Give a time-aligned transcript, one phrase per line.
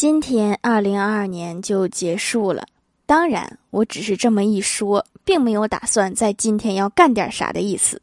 [0.00, 2.64] 今天二零二二年就结束了，
[3.04, 8.00] 当然我只是这么一说，并没有打算在今天要干点啥的意思。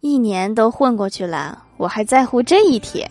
[0.00, 3.06] 一年都混过去了，我还在乎这一天。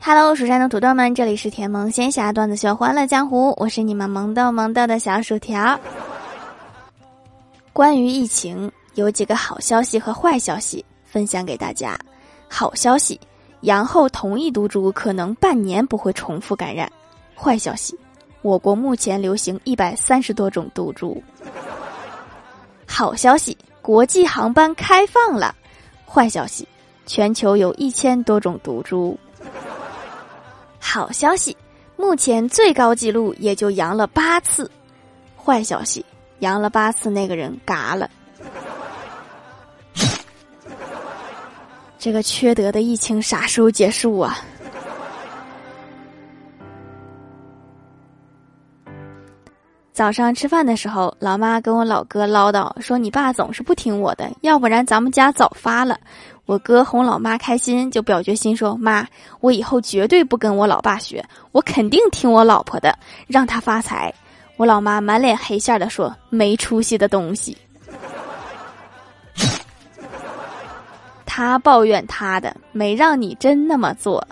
[0.00, 5.78] Hello，蜀山的土豆们，这里是甜萌仙侠段子秀欢乐江湖，我是你们萌豆萌豆的小薯条。
[7.80, 11.98] 关于疫情，有几个好消息和坏消息分享给大家。
[12.46, 13.18] 好消息，
[13.62, 16.92] 阳后同一毒株可能半年不会重复感染。
[17.34, 17.98] 坏消息，
[18.42, 21.22] 我国目前流行一百三十多种毒株。
[22.86, 25.56] 好消息，国际航班开放了。
[26.04, 26.68] 坏消息，
[27.06, 29.18] 全球有一千多种毒株。
[30.78, 31.56] 好消息，
[31.96, 34.70] 目前最高纪录也就阳了八次。
[35.34, 36.04] 坏消息，
[36.40, 38.10] 阳了八次那个人嘎了。
[41.98, 44.38] 这个缺德的疫情啥时候结束啊？
[49.92, 56.00] 早上吃饭的时候，老妈跟我老哥唠叨说：“你爸总是不听我的，要不然咱们家早发了。”
[56.46, 59.06] 我哥哄老妈开心，就表决心说：“妈，
[59.40, 64.10] 我以后绝对不跟我老爸学，我肯定听我老婆的，让他发财。”
[64.60, 67.56] 我老妈满脸黑线的说：“没出息的东西。”
[71.24, 74.22] 他抱怨他的，没让你真那么做。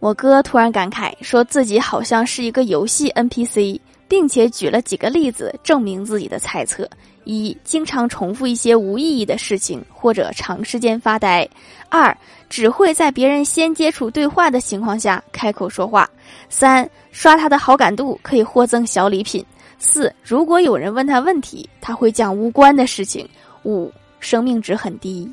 [0.00, 3.80] 我哥突然感慨，说自己好像是一个游戏 NPC。
[4.06, 6.86] 并且举了几个例子证明自己的猜测：
[7.24, 11.46] 一、经常重复一些无意义的事情，或者长时间发呆；
[11.88, 12.16] 二、
[12.48, 16.04] 只会在别人先接触对话的情况下开口说话；
[16.48, 19.42] 三、刷他的好感度可以获赠小礼品；
[19.78, 23.24] 四、如果有人问他问题，他会讲无关的事情；
[23.64, 25.30] 五、生命值很低。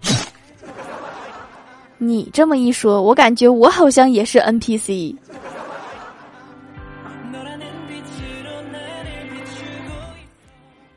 [1.98, 5.16] 你这么一说，我感觉我好像也是 NPC。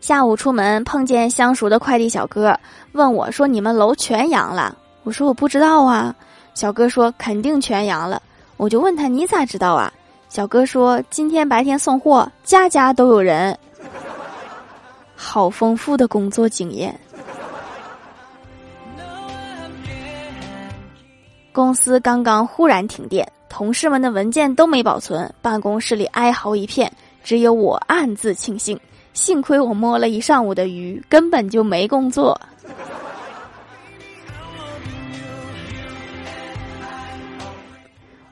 [0.09, 2.59] 下午出门碰见相熟的快递小哥，
[2.93, 4.75] 问我说：“你们楼全阳了？”
[5.05, 6.15] 我说：“我不知道啊。”
[6.55, 8.19] 小哥说：“肯定全阳了。”
[8.57, 9.93] 我就问他：“你咋知道啊？”
[10.27, 13.55] 小哥说：“今天白天送货，家家都有人。”
[15.15, 16.99] 好丰富的工作经验。
[21.51, 26.91] 公司刚刚忽然停电，同事们的文件都没保存，办公室里哀嚎一片，
[27.23, 28.79] 只有我暗自庆幸。
[29.13, 32.39] 幸亏我摸了一上午的鱼，根本就没工作。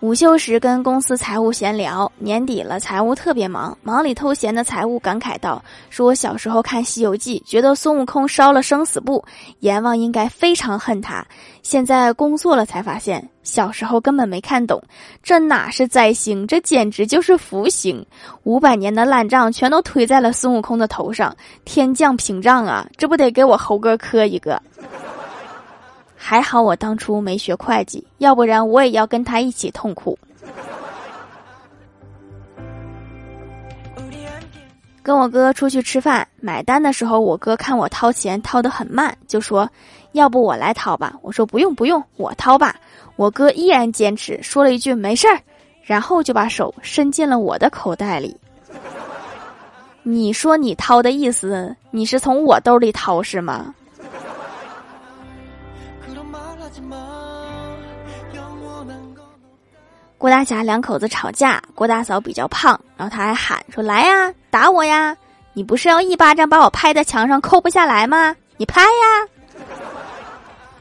[0.08, 9.22] 午休时跟公司财务闲聊，年底了，财务特别忙，忙里偷闲的财务感慨道：“说我小时候看《西游记》，觉得孙悟空烧了生死簿，
[9.60, 11.28] 阎王应该非常恨他。
[11.62, 14.82] 现在工作了才发现，小时候根本没看懂，
[15.22, 18.06] 这哪是灾星，这简直就是福星！
[18.44, 21.36] 五百年的烂账全都推在了孙悟空的头上，
[21.66, 22.88] 天降屏障啊！
[22.96, 24.62] 这不得给我猴哥磕一个？”
[26.18, 30.18] 还好我当初没学会计，要不然我也要跟他一起痛苦。
[35.02, 39.70] 跟我哥出去吃饭，买单的时候，我哥看我掏钱掏得很慢，就说
[40.12, 42.76] ：“要不我来掏吧？”我说：“不用不用，我掏吧。”
[43.16, 45.40] 我哥依然坚持，说了一句“没事儿”，
[45.82, 48.36] 然后就把手伸进了我的口袋里。
[50.04, 53.74] 你说你掏的意思，你是从我兜里掏是吗？
[60.18, 65.16] 郭大侠两口子吵架，郭大嫂比较胖，然后他还喊说：“来呀，打我呀！
[65.54, 68.36] 你不是要一巴掌把我拍在墙上抠不下来吗？
[68.58, 69.28] 你拍呀！”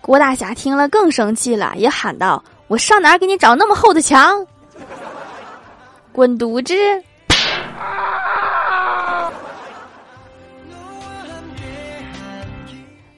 [0.00, 4.46] 郭大侠听了更生气了，也喊道：“我上哪儿给你找那么厚的墙？
[6.12, 6.74] 滚犊子！”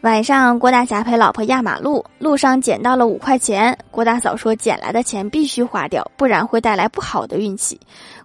[0.08, 3.76] 晚上，郭大侠陪老婆压马路，路上捡到了五块钱。
[3.90, 7.78] 郭大嫂说：“捡来的钱必须花掉，不然会带来不好的运气。”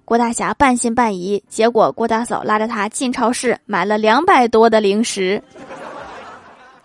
[0.05, 5.43] 郭大侠半信半疑，结果郭大嫂拉着他进超市买了两百多的零食，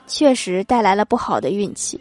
[0.09, 2.01] 确实带来了不好的运气。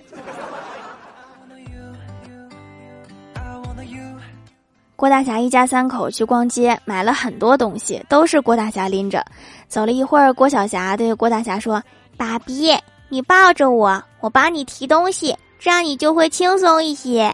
[4.96, 9.24] 郭大侠一家三口去逛街，买了很多东西，都是郭大侠拎着。
[9.68, 11.80] 走了一会儿，郭晓霞对郭大侠说。
[12.18, 12.76] 爸比，
[13.10, 17.34] 你抱着我，我帮你提东西，这样你就会轻松一些。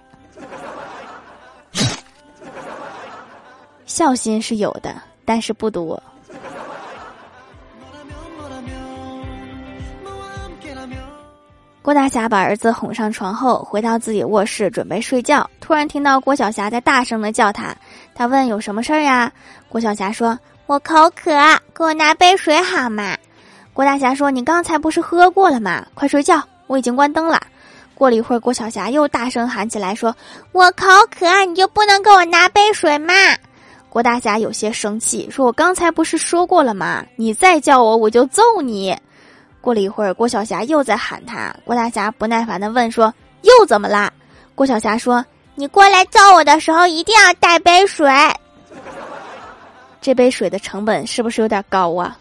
[3.86, 4.94] 孝心是有的，
[5.24, 6.02] 但是不多。
[11.82, 17.76] 郭大侠把儿子哄上床后，回到自己卧室准备睡觉，突然听到郭晓霞在大声的叫他。
[18.16, 19.30] 他问：“有什么事儿呀？”
[19.68, 21.32] 郭晓霞说：“我口渴，
[21.76, 23.18] 给我拿杯水好吗？”
[23.74, 25.84] 郭大侠说：“你刚才不是喝过了吗？
[25.96, 27.42] 快睡觉，我已经关灯了。”
[27.96, 30.16] 过了一会儿，郭晓霞又大声喊起来说
[30.54, 33.14] ：“我口渴，你就不能给我拿杯水吗？”
[33.90, 37.04] 郭大侠有些生气，说：“我刚才不是说过了吗？
[37.16, 38.96] 你再叫我，我就揍你。”
[39.60, 41.52] 过了一会儿，郭晓霞又在喊他。
[41.66, 43.12] 郭大侠不耐烦的问说
[43.42, 44.12] ：“又怎么啦？”
[44.54, 45.26] 郭晓霞说
[45.56, 48.08] ：“你过来揍我的时候，一定要带杯水。
[50.02, 52.18] 这杯水的成本是不是有点高啊？”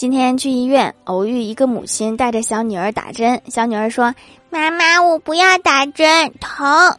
[0.00, 3.38] 今天去医院，偶遇一个母亲带着小女儿打针。
[3.48, 4.14] 小女儿说
[4.48, 6.96] ：“妈妈，我不要打针，疼。”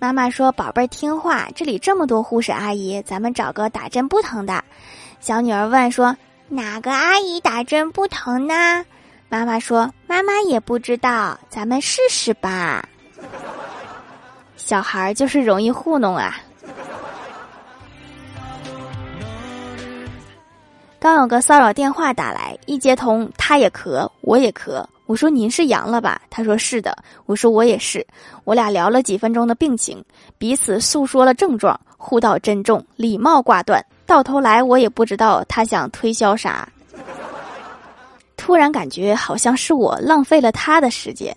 [0.00, 4.64] 妈妈说：“宝贝儿，听话，这里这么多护士阿姨，咱们找个打针不疼的。”
[5.20, 6.16] 小女儿问说
[6.50, 8.84] ：“哪个阿姨打针不疼呢？”
[9.30, 12.84] 妈妈说：“妈妈也不知道，咱们试试吧。”
[14.58, 16.36] 小孩儿就是容易糊弄啊。
[21.00, 24.84] 刚有个骚扰电话打来，一接通，他也咳，我也咳。
[25.06, 26.94] 我说：“您是阳了吧？”他说：“是的。”
[27.24, 28.06] 我说：“我也是。”
[28.44, 30.04] 我俩聊了几分钟的病情，
[30.36, 33.82] 彼此诉说了症状，互道珍重，礼貌挂断。
[34.04, 36.68] 到头来，我也不知道他想推销啥。
[38.36, 41.34] 突然感觉好像是我浪费了他的时间。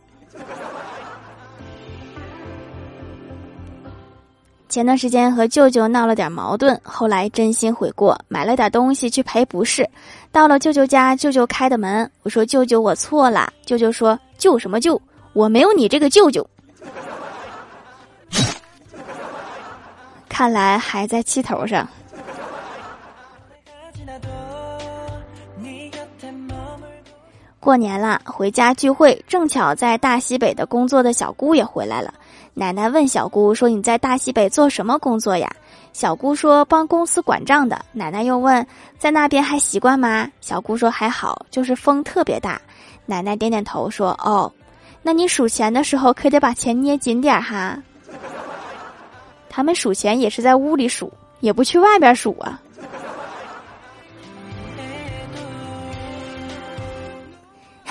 [4.74, 9.88] 前段时间和舅舅闹了点矛盾，后来真心悔过，买了点东西去赔不是。
[10.32, 15.00] 到了舅舅家，舅舅开的门，我说：“舅舅，我错了。”舅舅说：“舅什么舅？
[15.34, 16.44] 我没有你这个舅舅。”
[20.28, 21.88] 看来还在气头上。
[27.60, 32.12] 过年了，回家聚会，正巧在大西北的工作的小姑也回来了。
[32.56, 35.52] 奶奶问小姑说：“你在大西北做什么工作呀？”
[35.92, 38.66] 小姑说：“帮公司管账的。”奶奶又问
[39.00, 42.62] ：“在那边还习惯吗？”小姑说：“还好，就是风特别大。”
[43.06, 44.52] 奶奶点点头说：“哦，
[45.02, 47.78] 那你数钱的时候可得把钱捏紧点哈。”
[49.50, 52.62] 他们数钱也是在屋里数，也不去外边数啊。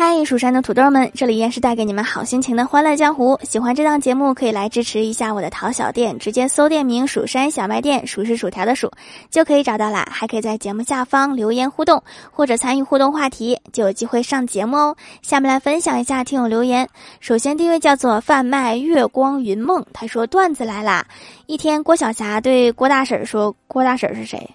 [0.05, 3.39] 嗨，蜀山的土豆们，这里依然是带给你们好心情的欢乐江湖。
[3.45, 8.91] 喜欢这档节目，可以来支持一下我的淘小店，直接搜店名“蜀山小卖店”，数是薯条的数，
[9.31, 10.05] 就可以找到啦。
[10.11, 12.03] 还可以在节目下方留言互动，
[12.33, 14.97] 或者参与互动话题，就有机会上节目哦。
[15.23, 16.89] 下面来分享一下听友留言。
[17.21, 21.07] 首先第一位叫做贩卖月光云梦，他说段子来啦。
[21.47, 24.51] 一天，郭晓霞对郭大婶说：“郭大婶是谁？”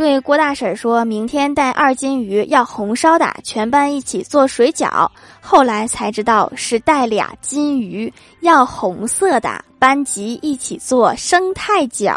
[0.00, 5.06] 对郭大婶说：“明天带二斤鱼，要红烧的，全班一起做水饺。”
[5.42, 8.10] 后来才知道是带俩金鱼，
[8.40, 12.16] 要红色的，班级一起做生态饺。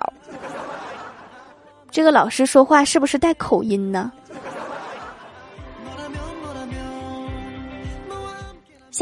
[1.91, 4.09] 这个老师说话是不是带口音呢？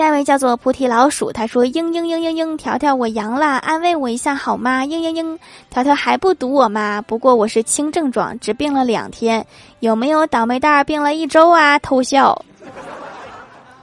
[0.02, 5.38] 下一位叫做菩提老鼠，他说：“嘤嘤嘤嘤嘤，条条我阳了，安慰我一下好吗？”嘤嘤嘤，
[5.70, 7.04] 条条还不堵我吗？
[7.06, 9.46] 不过我是轻症状，只病了两天，
[9.80, 11.78] 有没有倒霉蛋儿病了一周啊？
[11.78, 12.44] 偷笑，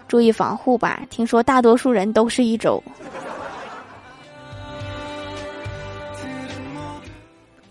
[0.08, 2.82] 注意防护吧，听说大多数人都是一周。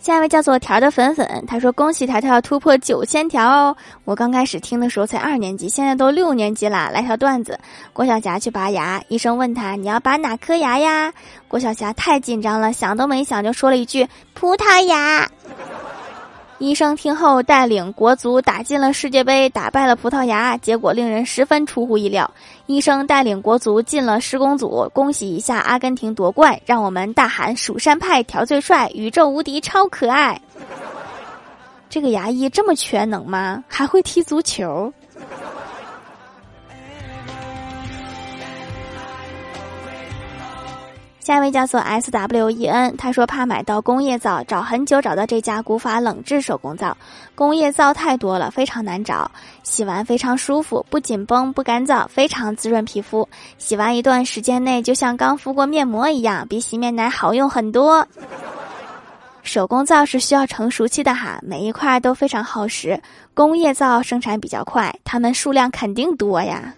[0.08, 3.76] 下一位叫做条的粉粉，他说：“恭喜条条突破九千条哦！
[4.06, 7.60] 我刚开始听的时候才二年级，现在都六年级啦。”来条段子：
[7.92, 11.12] 郭晓霞去拔牙，医生问他：“你要拔哪颗牙呀？”
[11.50, 15.30] 郭晓霞太紧张了，想都没想就说了一句：“葡萄牙。”
[16.60, 22.30] 医生听后带领国足打进了世界杯，打败了葡萄牙，结果令人十分出乎意料。
[22.66, 30.42] 医生带领国足进了施工组，恭喜一下阿根廷夺冠，让我们大喊“蜀山派调最帅，宇宙无敌超可爱”。
[31.90, 33.64] 这个牙医这么全能吗？
[33.68, 34.92] 还会踢足球？
[41.28, 46.96] 下一位叫做 S W E N，他说怕买到工业皂，找很久找到这家古法冷制手工皂。
[47.36, 49.30] 工业皂太多了，非常难找，
[49.62, 53.28] 洗完非常舒服，不紧绷不干燥，非常滋润皮肤。
[53.58, 58.08] 洗完一段时间内就像刚敷过面膜一样，比洗面奶好用很多。
[59.44, 62.98] 手工皂是需要成熟期的哈，每一块都非常耗时。
[63.34, 66.74] 工业皂生产比较快，它们数量肯定多呀。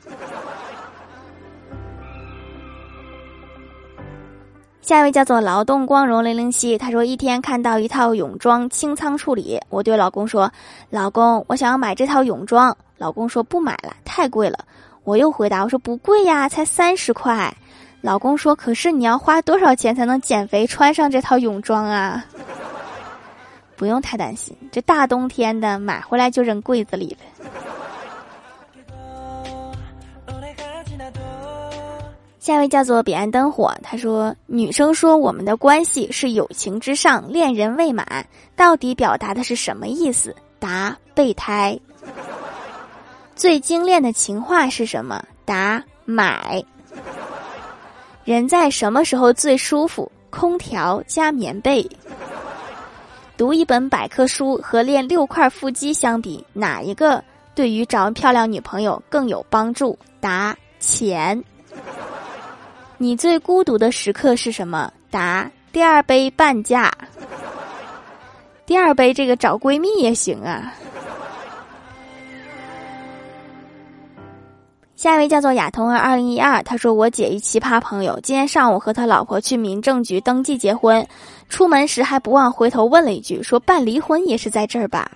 [4.90, 10.52] 下一位叫做劳动光荣零零七，他说一天看到一套泳装清仓处理，我对老公说
[10.90, 14.58] ：“老公，我想要买这套泳装。”老公说：“不买了，太贵了。”
[15.06, 17.56] 我又回答：“我说不贵呀，才三十块。”
[18.02, 22.26] 老公说：“可是你要花多少钱才能减肥穿上这套泳装啊？”
[23.78, 27.52] 不用太担心，这大冬天的买回来就扔柜子里了。
[32.50, 38.26] 下一位叫做彼岸灯火，他说：“女生说我们的关系是友情之上，恋人未满，
[38.56, 41.80] 到底表达的是什么意思？”答：备胎。
[43.36, 45.24] 最精炼的情话是什么？
[45.46, 46.66] 答：买。
[48.24, 50.12] 人在什么时候最舒服？
[50.32, 51.88] 空调加棉被。
[53.38, 59.96] 读一本百科书和练六块腹肌相比，哪一个对于找漂亮女朋友更有帮助？
[60.20, 61.44] 答：钱。
[63.02, 64.92] 你最孤独的时刻是什么？
[65.10, 66.92] 答：第二杯半价。
[68.66, 70.74] 第二杯这个找闺蜜也行啊。
[74.98, 81.08] 下一位叫做亚彤儿二零一二，他说我姐一奇葩朋友，今天上午和他老婆去民政局登记结婚，
[81.48, 85.10] 出门时还不忘回头问了一句，说办离婚也是在这儿吧？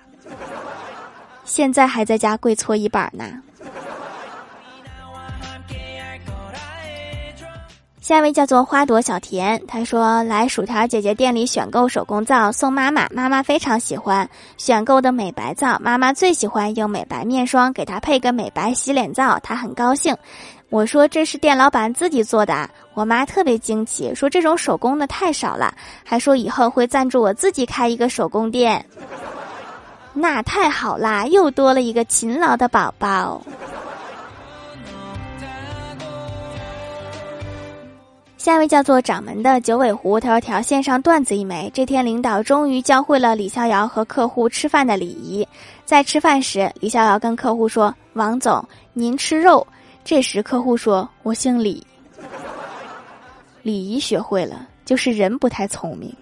[1.44, 3.42] 现在还在家跪搓衣板呢。
[8.04, 20.14] 下一位叫做花朵小甜，他说来薯条姐姐店里选购手工皂送妈妈，妈妈非常喜欢选购的美白皂，妈妈最喜欢用美白面霜给她配个美白洗脸皂，她很高兴。
[20.68, 28.84] 我说这是店老板自己做的，我妈特别惊奇，说这种手工的太少了，还说以后会赞助我自己开一个手工店。
[30.12, 33.40] 那太好啦，又多了一个勤劳的宝宝。
[38.44, 41.70] 下一位叫做掌门的九尾狐，他说：“条线上段子一枚。
[41.72, 45.48] 这天，领导终于教会了李逍遥和客户吃饭的礼仪。
[45.86, 49.66] 在吃饭时，李逍遥跟客户说：‘王总，您吃肉。’
[50.04, 51.82] 这时，客户说：‘我姓李。’
[53.64, 56.14] 礼仪学会了，就是人不太聪明。”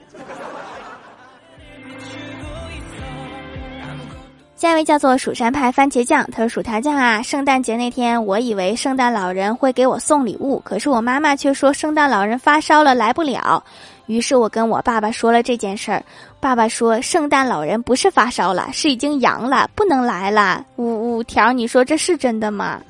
[4.63, 13.61] 下一位叫做蜀山派番茄酱，他说：“薯条酱啊，圣诞节那天，我以为圣诞老人会给我送礼物，可是我妈妈却说圣诞老人发烧了来不了。
[14.07, 16.01] 于是我跟我爸爸说了这件事儿，
[16.39, 20.65] 爸爸说圣诞老人不是发烧了，是已经阳了，不能来了。
[20.77, 22.81] 五五条，你说这是真的吗？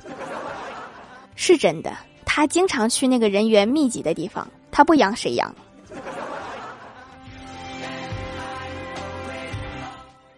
[1.35, 1.91] 是真的，
[2.23, 5.51] 他经常去那个人员密集的地方，他不阳谁阳？”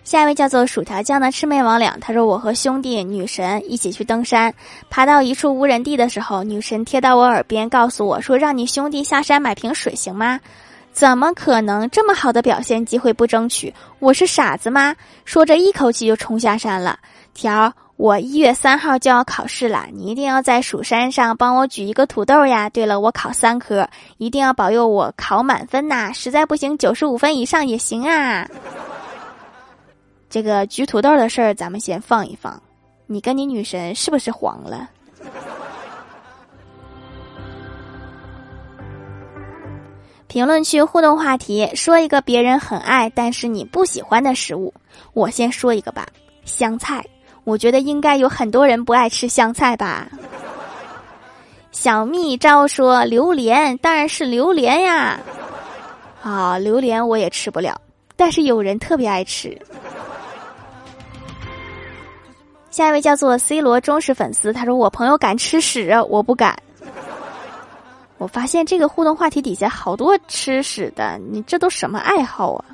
[0.05, 4.53] 下一位叫做薯条酱的魑魅魍魉，他说：“我和兄弟女神一起去登山，
[4.87, 10.39] 爬到一处无人地的时候，女神贴到我耳边告诉我说：‘让你兄弟下山买瓶水行吗？’
[10.93, 13.73] 怎么可能这么好的表现机会不争取？
[13.97, 14.95] 我是傻子吗？
[15.25, 16.99] 说着一口气就冲下山了。
[17.33, 22.69] 条，我一月三号就要考试了，你一定要在蜀山上帮我举一个土豆呀！
[22.69, 26.13] 对了，我考三科，一定要保佑我考满分呐！
[26.13, 28.47] 实在不行，九十五分以上也行啊！”
[30.35, 32.61] 这个焗土豆的事儿，咱们先放一放。
[33.07, 34.89] 你跟你女神是不是黄了？
[40.27, 44.73] 评论区互动话题：说一个别人很爱但是你不喜欢的食物。
[45.13, 46.05] 我先说一个吧，
[46.43, 47.01] 香菜。
[47.45, 50.05] 我觉得应该有很多人不爱吃香菜吧。
[51.71, 55.17] 小蜜招说榴莲，当然是榴莲呀。
[56.21, 57.79] 啊，榴莲我也吃不了，
[58.17, 59.57] 但是有人特别爱吃。
[62.75, 66.53] 下一位叫做 C 罗忠实粉丝，他说：“我朋友敢吃屎，我不敢。”
[68.19, 72.65] 我发现这个互动话题底下好多吃屎的，你这都什么爱好啊？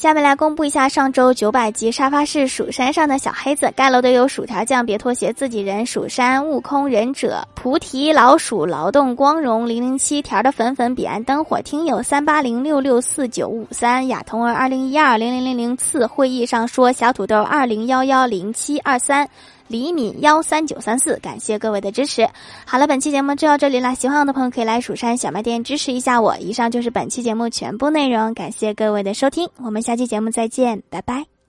[0.00, 19.28] 下面来公布一下上周九百集沙发是蜀山上的小黑子盖楼的有薯条酱、别拖鞋、自己人、蜀山、悟空、忍者、菩提、老鼠、劳动、光荣、零零七条的粉粉、彼岸灯火、听友三八零六六四九五三、亚童儿二零一二零零零零次会议上说小土豆二零幺幺零七二三。
[19.70, 22.28] 李敏幺三九三四，感谢各位的支持。
[22.66, 23.94] 好了，本期节目就到这里了。
[23.94, 26.36] 喜欢我的朋友可以来蜀山小卖店支持一下我。
[26.38, 31.39] 以上就是本期节目全部内容，感谢各位的收听，我们下期节目再见，拜拜。